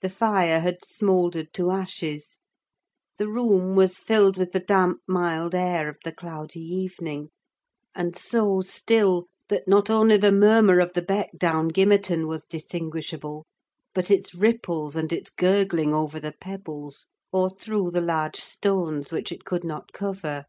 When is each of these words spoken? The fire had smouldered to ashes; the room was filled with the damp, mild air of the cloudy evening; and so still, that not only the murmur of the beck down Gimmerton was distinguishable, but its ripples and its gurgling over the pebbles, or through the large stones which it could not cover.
The 0.00 0.08
fire 0.10 0.60
had 0.60 0.84
smouldered 0.84 1.52
to 1.54 1.72
ashes; 1.72 2.38
the 3.18 3.26
room 3.26 3.74
was 3.74 3.98
filled 3.98 4.36
with 4.36 4.52
the 4.52 4.60
damp, 4.60 5.00
mild 5.08 5.56
air 5.56 5.88
of 5.88 5.96
the 6.04 6.12
cloudy 6.12 6.60
evening; 6.60 7.30
and 7.92 8.16
so 8.16 8.60
still, 8.60 9.24
that 9.48 9.66
not 9.66 9.90
only 9.90 10.16
the 10.18 10.30
murmur 10.30 10.78
of 10.78 10.92
the 10.92 11.02
beck 11.02 11.30
down 11.36 11.66
Gimmerton 11.68 12.28
was 12.28 12.44
distinguishable, 12.44 13.44
but 13.92 14.08
its 14.08 14.36
ripples 14.36 14.94
and 14.94 15.12
its 15.12 15.30
gurgling 15.30 15.92
over 15.92 16.20
the 16.20 16.34
pebbles, 16.40 17.08
or 17.32 17.50
through 17.50 17.90
the 17.90 18.00
large 18.00 18.36
stones 18.36 19.10
which 19.10 19.32
it 19.32 19.44
could 19.44 19.64
not 19.64 19.90
cover. 19.92 20.44